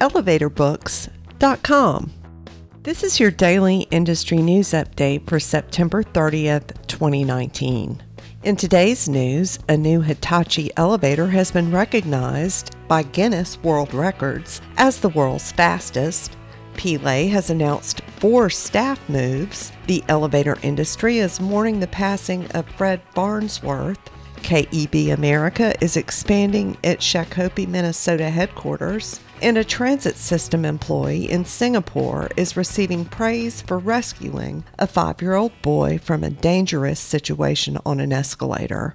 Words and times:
elevatorbooks.com. 0.00 2.12
This 2.82 3.02
is 3.02 3.18
your 3.18 3.30
daily 3.30 3.80
industry 3.90 4.36
news 4.38 4.70
update 4.70 5.28
for 5.28 5.40
September 5.40 6.04
30th, 6.04 6.86
2019. 6.86 8.02
In 8.44 8.54
today's 8.54 9.08
news, 9.08 9.58
a 9.68 9.76
new 9.76 10.02
Hitachi 10.02 10.70
elevator 10.76 11.26
has 11.26 11.50
been 11.50 11.72
recognized 11.72 12.76
by 12.86 13.02
Guinness 13.02 13.60
World 13.64 13.92
Records 13.92 14.60
as 14.76 15.00
the 15.00 15.08
world's 15.08 15.50
fastest. 15.50 16.36
Peelle 16.76 17.28
has 17.28 17.50
announced 17.50 18.02
four 18.20 18.48
staff 18.48 19.00
moves. 19.08 19.72
The 19.88 20.04
elevator 20.08 20.56
industry 20.62 21.18
is 21.18 21.40
mourning 21.40 21.80
the 21.80 21.88
passing 21.88 22.46
of 22.52 22.68
Fred 22.68 23.00
Farnsworth. 23.14 23.98
KEB 24.46 25.12
America 25.12 25.74
is 25.82 25.96
expanding 25.96 26.76
its 26.84 27.04
Shakopee, 27.04 27.66
Minnesota 27.66 28.30
headquarters, 28.30 29.18
and 29.42 29.58
a 29.58 29.64
transit 29.64 30.16
system 30.16 30.64
employee 30.64 31.28
in 31.28 31.44
Singapore 31.44 32.30
is 32.36 32.56
receiving 32.56 33.04
praise 33.04 33.60
for 33.60 33.76
rescuing 33.76 34.62
a 34.78 34.86
five 34.86 35.20
year 35.20 35.34
old 35.34 35.50
boy 35.62 35.98
from 35.98 36.22
a 36.22 36.30
dangerous 36.30 37.00
situation 37.00 37.76
on 37.84 37.98
an 37.98 38.12
escalator. 38.12 38.94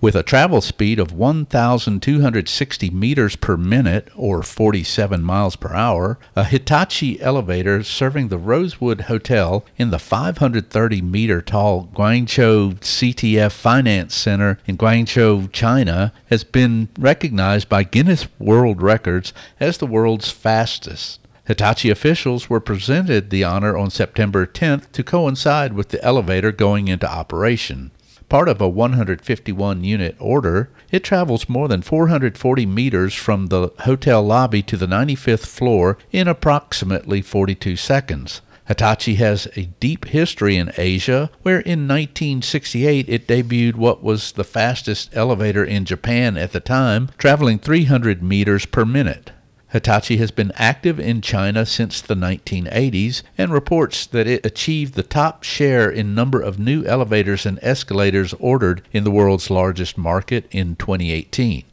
With 0.00 0.14
a 0.14 0.22
travel 0.22 0.60
speed 0.60 1.00
of 1.00 1.12
1,260 1.12 2.90
meters 2.90 3.34
per 3.34 3.56
minute, 3.56 4.08
or 4.14 4.44
47 4.44 5.24
miles 5.24 5.56
per 5.56 5.74
hour, 5.74 6.20
a 6.36 6.44
Hitachi 6.44 7.20
elevator 7.20 7.82
serving 7.82 8.28
the 8.28 8.38
Rosewood 8.38 9.02
Hotel 9.02 9.64
in 9.76 9.90
the 9.90 9.98
530 9.98 11.02
meter 11.02 11.42
tall 11.42 11.88
Guangzhou 11.92 12.76
CTF 12.76 13.50
Finance 13.50 14.14
Center 14.14 14.60
in 14.66 14.78
Guangzhou, 14.78 15.50
China, 15.50 16.12
has 16.26 16.44
been 16.44 16.90
recognized 16.96 17.68
by 17.68 17.82
Guinness 17.82 18.28
World 18.38 18.80
Records 18.80 19.32
as 19.58 19.78
the 19.78 19.86
world's 19.86 20.30
fastest. 20.30 21.18
Hitachi 21.46 21.90
officials 21.90 22.48
were 22.48 22.60
presented 22.60 23.30
the 23.30 23.42
honor 23.42 23.76
on 23.76 23.90
September 23.90 24.46
10th 24.46 24.92
to 24.92 25.02
coincide 25.02 25.72
with 25.72 25.88
the 25.88 26.04
elevator 26.04 26.52
going 26.52 26.86
into 26.86 27.10
operation. 27.10 27.90
Part 28.28 28.48
of 28.48 28.60
a 28.60 28.68
151 28.68 29.84
unit 29.84 30.14
order, 30.18 30.68
it 30.90 31.02
travels 31.02 31.48
more 31.48 31.66
than 31.66 31.80
440 31.80 32.66
meters 32.66 33.14
from 33.14 33.46
the 33.46 33.72
hotel 33.80 34.22
lobby 34.22 34.62
to 34.64 34.76
the 34.76 34.86
95th 34.86 35.46
floor 35.46 35.96
in 36.12 36.28
approximately 36.28 37.22
42 37.22 37.76
seconds. 37.76 38.42
Hitachi 38.66 39.14
has 39.14 39.48
a 39.56 39.70
deep 39.80 40.04
history 40.08 40.58
in 40.58 40.72
Asia, 40.76 41.30
where 41.40 41.60
in 41.60 41.88
1968 41.88 43.08
it 43.08 43.26
debuted 43.26 43.76
what 43.76 44.02
was 44.02 44.32
the 44.32 44.44
fastest 44.44 45.08
elevator 45.16 45.64
in 45.64 45.86
Japan 45.86 46.36
at 46.36 46.52
the 46.52 46.60
time, 46.60 47.08
traveling 47.16 47.58
300 47.58 48.22
meters 48.22 48.66
per 48.66 48.84
minute. 48.84 49.32
Hitachi 49.70 50.16
has 50.16 50.30
been 50.30 50.52
active 50.54 50.98
in 50.98 51.20
China 51.20 51.66
since 51.66 52.00
the 52.00 52.14
1980s 52.14 53.22
and 53.36 53.52
reports 53.52 54.06
that 54.06 54.26
it 54.26 54.44
achieved 54.46 54.94
the 54.94 55.02
top 55.02 55.42
share 55.42 55.90
in 55.90 56.14
number 56.14 56.40
of 56.40 56.58
new 56.58 56.84
elevators 56.84 57.44
and 57.44 57.58
escalators 57.60 58.34
ordered 58.38 58.82
in 58.92 59.04
the 59.04 59.10
world's 59.10 59.50
largest 59.50 59.98
market 59.98 60.46
in 60.50 60.74
2018. 60.76 61.64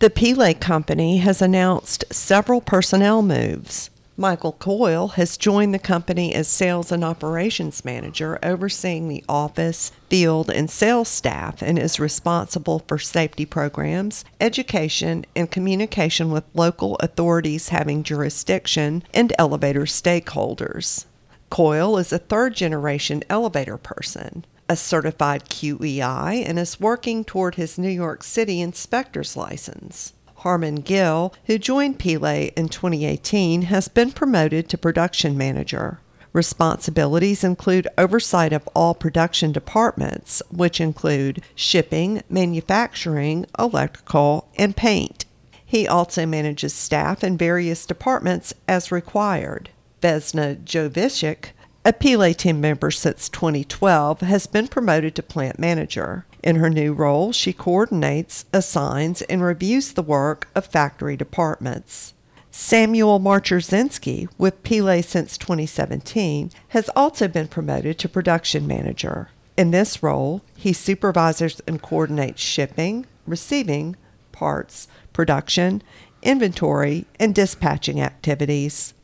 The 0.00 0.10
Peelle 0.10 0.54
Company 0.54 1.18
has 1.18 1.40
announced 1.40 2.04
several 2.10 2.60
personnel 2.60 3.22
moves. 3.22 3.88
Michael 4.16 4.52
Coyle 4.52 5.08
has 5.08 5.38
joined 5.38 5.72
the 5.72 5.78
company 5.78 6.34
as 6.34 6.46
sales 6.46 6.92
and 6.92 7.02
operations 7.02 7.82
manager, 7.82 8.38
overseeing 8.42 9.08
the 9.08 9.24
office, 9.26 9.90
field, 10.10 10.50
and 10.50 10.70
sales 10.70 11.08
staff, 11.08 11.62
and 11.62 11.78
is 11.78 11.98
responsible 11.98 12.80
for 12.80 12.98
safety 12.98 13.46
programs, 13.46 14.26
education, 14.38 15.24
and 15.34 15.50
communication 15.50 16.30
with 16.30 16.44
local 16.52 16.96
authorities 16.96 17.70
having 17.70 18.02
jurisdiction 18.02 19.02
and 19.14 19.32
elevator 19.38 19.84
stakeholders. 19.84 21.06
Coyle 21.48 21.96
is 21.96 22.12
a 22.12 22.18
third 22.18 22.54
generation 22.54 23.22
elevator 23.30 23.78
person, 23.78 24.44
a 24.68 24.76
certified 24.76 25.46
QEI, 25.46 26.46
and 26.46 26.58
is 26.58 26.78
working 26.78 27.24
toward 27.24 27.54
his 27.54 27.78
New 27.78 27.88
York 27.88 28.22
City 28.22 28.60
inspector's 28.60 29.38
license. 29.38 30.12
Harmon 30.42 30.76
Gill, 30.76 31.32
who 31.46 31.56
joined 31.56 32.00
Peelle 32.00 32.50
in 32.56 32.68
2018, 32.68 33.62
has 33.62 33.86
been 33.86 34.10
promoted 34.10 34.68
to 34.68 34.76
production 34.76 35.38
manager. 35.38 36.00
Responsibilities 36.32 37.44
include 37.44 37.86
oversight 37.96 38.52
of 38.52 38.68
all 38.74 38.92
production 38.92 39.52
departments, 39.52 40.42
which 40.50 40.80
include 40.80 41.42
shipping, 41.54 42.22
manufacturing, 42.28 43.46
electrical, 43.56 44.48
and 44.56 44.74
paint. 44.74 45.26
He 45.64 45.86
also 45.86 46.26
manages 46.26 46.74
staff 46.74 47.22
in 47.22 47.38
various 47.38 47.86
departments 47.86 48.52
as 48.66 48.90
required. 48.90 49.70
Vesna 50.00 50.56
Jovicic, 50.64 51.50
a 51.84 51.92
Peelle 51.92 52.34
team 52.34 52.60
member 52.60 52.90
since 52.90 53.28
2012, 53.28 54.22
has 54.22 54.48
been 54.48 54.66
promoted 54.66 55.14
to 55.14 55.22
plant 55.22 55.60
manager. 55.60 56.26
In 56.42 56.56
her 56.56 56.70
new 56.70 56.92
role, 56.92 57.32
she 57.32 57.52
coordinates, 57.52 58.44
assigns, 58.52 59.22
and 59.22 59.42
reviews 59.42 59.92
the 59.92 60.02
work 60.02 60.48
of 60.54 60.66
factory 60.66 61.16
departments. 61.16 62.14
Samuel 62.50 63.20
Marcherzinski, 63.20 64.28
with 64.36 64.62
Peelle 64.62 65.02
since 65.02 65.38
2017, 65.38 66.50
has 66.68 66.90
also 66.96 67.28
been 67.28 67.48
promoted 67.48 67.98
to 67.98 68.08
production 68.08 68.66
manager. 68.66 69.30
In 69.56 69.70
this 69.70 70.02
role, 70.02 70.42
he 70.56 70.72
supervises 70.72 71.62
and 71.66 71.80
coordinates 71.80 72.42
shipping, 72.42 73.06
receiving, 73.26 73.96
parts, 74.32 74.88
production, 75.12 75.82
inventory, 76.22 77.06
and 77.18 77.34
dispatching 77.34 78.00
activities. 78.00 78.94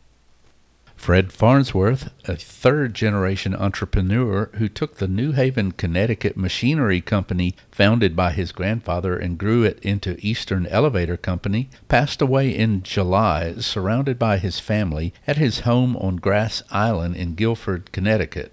Fred 0.99 1.33
Farnsworth, 1.33 2.11
a 2.29 2.37
third 2.37 2.93
generation 2.93 3.55
entrepreneur 3.55 4.51
who 4.57 4.69
took 4.69 4.97
the 4.97 5.09
New 5.09 5.33
Haven, 5.33 5.73
Connecticut 5.73 6.37
machinery 6.37 7.01
company 7.01 7.55
founded 7.71 8.15
by 8.15 8.33
his 8.33 8.53
grandfather 8.53 9.17
and 9.17 9.39
grew 9.39 9.63
it 9.63 9.79
into 9.79 10.19
Eastern 10.19 10.67
Elevator 10.67 11.17
Company, 11.17 11.71
passed 11.89 12.21
away 12.21 12.51
in 12.51 12.83
July, 12.83 13.55
surrounded 13.55 14.19
by 14.19 14.37
his 14.37 14.61
family, 14.61 15.15
at 15.27 15.39
his 15.39 15.61
home 15.61 15.97
on 15.97 16.17
Grass 16.17 16.63
Island 16.71 17.17
in 17.17 17.37
Guilford, 17.37 17.91
Connecticut. 17.93 18.53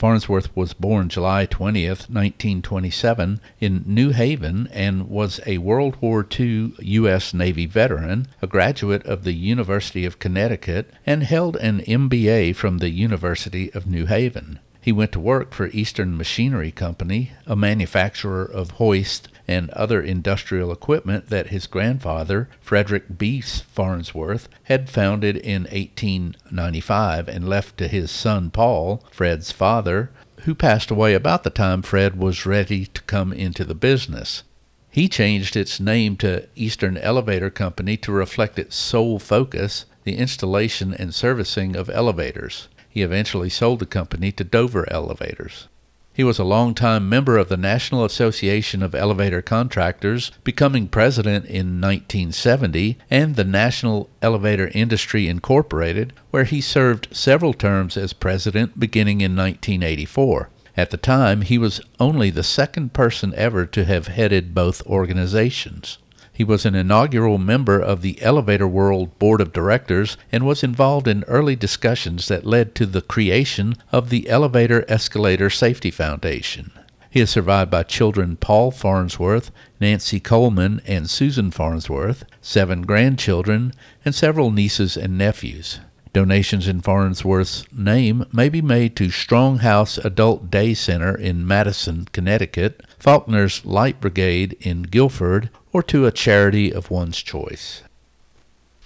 Farnsworth 0.00 0.48
was 0.56 0.72
born 0.72 1.10
July 1.10 1.46
20th, 1.46 2.08
1927, 2.08 3.38
in 3.60 3.84
New 3.84 4.12
Haven 4.12 4.66
and 4.72 5.10
was 5.10 5.40
a 5.44 5.58
World 5.58 5.98
War 6.00 6.26
II 6.40 6.72
U.S. 6.78 7.34
Navy 7.34 7.66
veteran, 7.66 8.26
a 8.40 8.46
graduate 8.46 9.04
of 9.04 9.24
the 9.24 9.34
University 9.34 10.06
of 10.06 10.18
Connecticut, 10.18 10.90
and 11.04 11.22
held 11.22 11.56
an 11.56 11.80
MBA 11.80 12.56
from 12.56 12.78
the 12.78 12.88
University 12.88 13.70
of 13.74 13.86
New 13.86 14.06
Haven. 14.06 14.58
He 14.80 14.90
went 14.90 15.12
to 15.12 15.20
work 15.20 15.52
for 15.52 15.66
Eastern 15.66 16.16
Machinery 16.16 16.70
Company, 16.70 17.32
a 17.46 17.54
manufacturer 17.54 18.44
of 18.46 18.70
hoist 18.70 19.28
and 19.50 19.68
other 19.70 20.00
industrial 20.00 20.70
equipment 20.70 21.28
that 21.28 21.48
his 21.48 21.66
grandfather, 21.66 22.48
Frederick 22.60 23.18
B. 23.18 23.40
Farnsworth, 23.40 24.48
had 24.64 24.88
founded 24.88 25.36
in 25.36 25.62
1895 25.64 27.28
and 27.28 27.48
left 27.48 27.76
to 27.78 27.88
his 27.88 28.12
son 28.12 28.50
Paul, 28.50 29.02
Fred's 29.10 29.50
father, 29.50 30.12
who 30.42 30.54
passed 30.54 30.92
away 30.92 31.14
about 31.14 31.42
the 31.42 31.50
time 31.50 31.82
Fred 31.82 32.16
was 32.16 32.46
ready 32.46 32.86
to 32.86 33.02
come 33.02 33.32
into 33.32 33.64
the 33.64 33.74
business. 33.74 34.44
He 34.88 35.08
changed 35.08 35.56
its 35.56 35.80
name 35.80 36.16
to 36.18 36.48
Eastern 36.54 36.96
Elevator 36.96 37.50
Company 37.50 37.96
to 37.96 38.12
reflect 38.12 38.56
its 38.56 38.76
sole 38.76 39.18
focus, 39.18 39.84
the 40.04 40.16
installation 40.16 40.94
and 40.94 41.12
servicing 41.12 41.74
of 41.74 41.90
elevators. 41.90 42.68
He 42.88 43.02
eventually 43.02 43.50
sold 43.50 43.80
the 43.80 43.86
company 43.86 44.30
to 44.30 44.44
Dover 44.44 44.88
Elevators. 44.92 45.66
He 46.12 46.24
was 46.24 46.40
a 46.40 46.44
longtime 46.44 47.08
member 47.08 47.38
of 47.38 47.48
the 47.48 47.56
National 47.56 48.04
Association 48.04 48.82
of 48.82 48.94
Elevator 48.94 49.40
Contractors, 49.40 50.32
becoming 50.42 50.88
president 50.88 51.46
in 51.46 51.80
1970, 51.80 52.98
and 53.08 53.36
the 53.36 53.44
National 53.44 54.10
Elevator 54.20 54.70
Industry 54.74 55.28
Incorporated, 55.28 56.12
where 56.30 56.44
he 56.44 56.60
served 56.60 57.08
several 57.12 57.54
terms 57.54 57.96
as 57.96 58.12
president 58.12 58.80
beginning 58.80 59.20
in 59.20 59.36
1984. 59.36 60.50
At 60.76 60.90
the 60.90 60.96
time, 60.96 61.42
he 61.42 61.58
was 61.58 61.80
only 62.00 62.30
the 62.30 62.42
second 62.42 62.92
person 62.92 63.32
ever 63.36 63.64
to 63.66 63.84
have 63.84 64.08
headed 64.08 64.52
both 64.54 64.84
organizations. 64.86 65.98
He 66.40 66.44
was 66.44 66.64
an 66.64 66.74
inaugural 66.74 67.36
member 67.36 67.78
of 67.78 68.00
the 68.00 68.16
Elevator 68.22 68.66
World 68.66 69.18
Board 69.18 69.42
of 69.42 69.52
Directors 69.52 70.16
and 70.32 70.46
was 70.46 70.62
involved 70.62 71.06
in 71.06 71.22
early 71.24 71.54
discussions 71.54 72.28
that 72.28 72.46
led 72.46 72.74
to 72.76 72.86
the 72.86 73.02
creation 73.02 73.76
of 73.92 74.08
the 74.08 74.26
Elevator 74.26 74.86
Escalator 74.88 75.50
Safety 75.50 75.90
Foundation. 75.90 76.72
He 77.10 77.20
is 77.20 77.28
survived 77.28 77.70
by 77.70 77.82
children 77.82 78.36
Paul 78.36 78.70
Farnsworth, 78.70 79.50
Nancy 79.82 80.18
Coleman, 80.18 80.80
and 80.86 81.10
Susan 81.10 81.50
Farnsworth, 81.50 82.24
seven 82.40 82.86
grandchildren, 82.86 83.74
and 84.02 84.14
several 84.14 84.50
nieces 84.50 84.96
and 84.96 85.18
nephews. 85.18 85.80
Donations 86.14 86.66
in 86.66 86.80
Farnsworth's 86.80 87.70
name 87.70 88.24
may 88.32 88.48
be 88.48 88.62
made 88.62 88.96
to 88.96 89.10
Strong 89.10 89.58
House 89.58 89.98
Adult 89.98 90.50
Day 90.50 90.72
Center 90.72 91.14
in 91.14 91.46
Madison, 91.46 92.08
Connecticut, 92.12 92.82
Faulkner's 92.98 93.64
Light 93.66 94.00
Brigade 94.00 94.56
in 94.60 94.84
Guilford, 94.84 95.50
or 95.72 95.82
to 95.84 96.06
a 96.06 96.12
charity 96.12 96.72
of 96.72 96.90
one's 96.90 97.22
choice. 97.22 97.82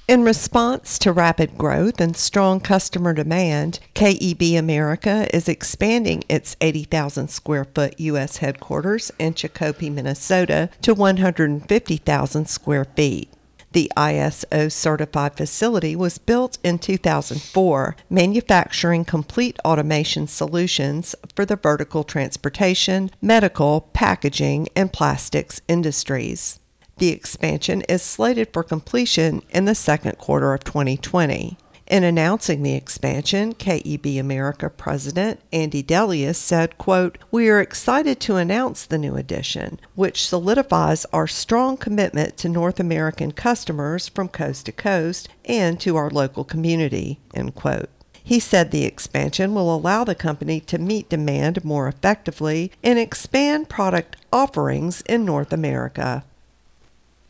In 0.06 0.22
response 0.22 0.98
to 0.98 1.12
rapid 1.12 1.56
growth 1.56 1.98
and 1.98 2.14
strong 2.14 2.60
customer 2.60 3.14
demand, 3.14 3.80
KEB 3.94 4.58
America 4.58 5.26
is 5.34 5.48
expanding 5.48 6.24
its 6.28 6.56
80,000 6.60 7.28
square 7.28 7.64
foot 7.64 7.98
U.S. 7.98 8.36
headquarters 8.36 9.10
in 9.18 9.32
Shakopee, 9.32 9.90
Minnesota 9.90 10.68
to 10.82 10.92
150,000 10.92 12.48
square 12.48 12.84
feet. 12.84 13.30
The 13.72 13.90
ISO 13.96 14.70
certified 14.70 15.38
facility 15.38 15.96
was 15.96 16.18
built 16.18 16.58
in 16.62 16.78
2004, 16.78 17.96
manufacturing 18.10 19.06
complete 19.06 19.58
automation 19.64 20.26
solutions 20.26 21.16
for 21.34 21.46
the 21.46 21.56
vertical 21.56 22.04
transportation, 22.04 23.10
medical, 23.22 23.88
packaging, 23.94 24.68
and 24.76 24.92
plastics 24.92 25.62
industries. 25.66 26.60
The 26.98 27.08
expansion 27.08 27.82
is 27.82 28.02
slated 28.02 28.52
for 28.52 28.62
completion 28.62 29.42
in 29.50 29.64
the 29.64 29.74
second 29.74 30.18
quarter 30.18 30.54
of 30.54 30.62
2020. 30.64 31.58
In 31.86 32.02
announcing 32.02 32.62
the 32.62 32.74
expansion, 32.74 33.52
KEB 33.52 34.18
America 34.18 34.70
President 34.70 35.40
Andy 35.52 35.82
Delius 35.82 36.38
said, 36.38 36.78
quote, 36.78 37.18
We 37.30 37.50
are 37.50 37.60
excited 37.60 38.20
to 38.20 38.36
announce 38.36 38.86
the 38.86 38.96
new 38.96 39.16
addition, 39.16 39.78
which 39.94 40.26
solidifies 40.26 41.04
our 41.12 41.26
strong 41.26 41.76
commitment 41.76 42.38
to 42.38 42.48
North 42.48 42.80
American 42.80 43.32
customers 43.32 44.08
from 44.08 44.28
coast 44.28 44.64
to 44.66 44.72
coast 44.72 45.28
and 45.44 45.78
to 45.80 45.96
our 45.96 46.08
local 46.08 46.44
community, 46.44 47.20
end 47.34 47.54
quote. 47.54 47.90
He 48.22 48.40
said 48.40 48.70
the 48.70 48.86
expansion 48.86 49.54
will 49.54 49.74
allow 49.74 50.04
the 50.04 50.14
company 50.14 50.60
to 50.60 50.78
meet 50.78 51.10
demand 51.10 51.62
more 51.64 51.86
effectively 51.86 52.72
and 52.82 52.98
expand 52.98 53.68
product 53.68 54.16
offerings 54.32 55.02
in 55.02 55.26
North 55.26 55.52
America. 55.52 56.24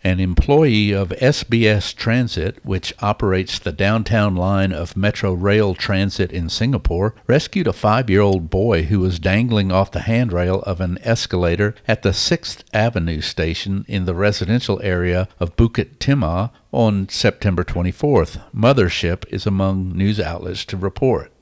An 0.06 0.20
employee 0.20 0.92
of 0.92 1.14
SBS 1.18 1.94
Transit, 1.94 2.62
which 2.62 2.92
operates 3.00 3.58
the 3.58 3.72
downtown 3.72 4.36
line 4.36 4.70
of 4.70 4.98
Metro 4.98 5.32
Rail 5.32 5.74
Transit 5.74 6.30
in 6.30 6.50
Singapore, 6.50 7.14
rescued 7.26 7.66
a 7.66 7.72
five 7.72 8.10
year 8.10 8.20
old 8.20 8.50
boy 8.50 8.82
who 8.82 9.00
was 9.00 9.18
dangling 9.18 9.72
off 9.72 9.92
the 9.92 10.00
handrail 10.00 10.60
of 10.64 10.82
an 10.82 10.98
escalator 11.00 11.74
at 11.88 12.02
the 12.02 12.10
6th 12.10 12.64
Avenue 12.74 13.22
station 13.22 13.86
in 13.88 14.04
the 14.04 14.14
residential 14.14 14.78
area 14.82 15.26
of 15.40 15.56
Bukit 15.56 15.96
Timah 15.96 16.50
on 16.70 17.08
September 17.08 17.64
24th. 17.64 18.42
Mothership 18.54 19.24
is 19.30 19.46
among 19.46 19.96
news 19.96 20.20
outlets 20.20 20.66
to 20.66 20.76
report. 20.76 21.32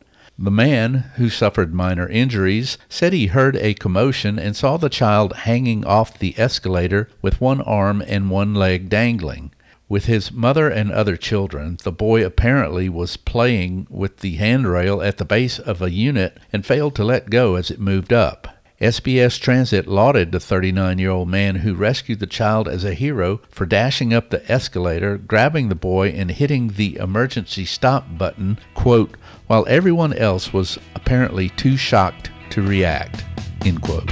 The 0.43 0.51
man, 0.51 1.05
who 1.19 1.31
suffered 1.31 1.73
minor 1.73 2.09
injuries, 2.09 2.77
said 2.89 3.13
he 3.13 3.27
heard 3.27 3.55
a 3.59 3.75
commotion 3.75 4.41
and 4.41 4.57
saw 4.57 4.77
the 4.77 4.89
child 4.89 5.33
hanging 5.33 5.85
off 5.85 6.19
the 6.19 6.35
escalator 6.37 7.09
with 7.23 7.41
one 7.41 7.61
arm 7.61 8.03
and 8.09 8.29
one 8.29 8.53
leg 8.53 8.89
dangling. 8.89 9.53
With 9.89 10.07
his 10.07 10.33
mother 10.33 10.69
and 10.69 10.91
other 10.91 11.17
children, 11.17 11.79
the 11.85 11.93
boy 11.93 12.27
apparently 12.27 12.89
was 12.89 13.17
playing 13.17 13.87
with 13.89 14.17
the 14.17 14.35
handrail 14.35 15.01
at 15.01 15.19
the 15.19 15.25
base 15.25 15.61
of 15.61 15.81
a 15.81 15.93
unit 15.93 16.39
and 16.53 16.67
failed 16.67 16.97
to 16.97 17.05
let 17.05 17.31
go 17.31 17.55
as 17.55 17.71
it 17.71 17.79
moved 17.79 18.13
up. 18.13 18.49
SBS 18.83 19.39
Transit 19.39 19.87
lauded 19.87 20.33
the 20.33 20.41
39 20.41 20.99
year 20.99 21.11
old 21.11 21.29
man 21.29 21.55
who 21.55 21.73
rescued 21.73 22.19
the 22.19 22.27
child 22.27 22.67
as 22.67 22.83
a 22.83 22.95
hero 22.95 23.41
for 23.49 23.65
dashing 23.65 24.13
up 24.13 24.31
the 24.31 24.51
escalator, 24.51 25.17
grabbing 25.19 25.69
the 25.69 25.77
boy, 25.77 26.09
and 26.09 26.33
hitting 26.33 26.67
the 26.71 26.97
emergency 26.97 27.65
stop 27.65 28.19
button, 28.19 28.59
quote, 28.75 29.17
while 29.47 29.65
everyone 29.69 30.13
else 30.13 30.53
was 30.53 30.81
apparently 30.97 31.49
too 31.51 31.77
shocked 31.77 32.33
to 32.51 32.61
react, 32.61 33.25
end 33.65 33.81
quote. 33.83 34.11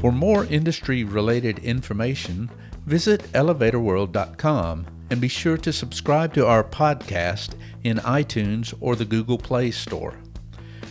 For 0.00 0.12
more 0.12 0.44
industry 0.44 1.02
related 1.02 1.58
information, 1.58 2.48
visit 2.86 3.22
elevatorworld.com 3.32 4.86
and 5.10 5.20
be 5.20 5.26
sure 5.26 5.56
to 5.56 5.72
subscribe 5.72 6.32
to 6.34 6.46
our 6.46 6.62
podcast 6.62 7.54
in 7.82 7.96
iTunes 7.96 8.72
or 8.78 8.94
the 8.94 9.04
Google 9.04 9.38
Play 9.38 9.72
Store. 9.72 10.14